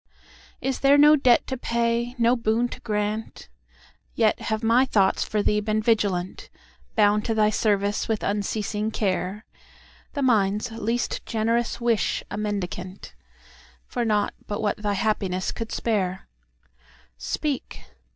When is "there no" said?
0.79-1.15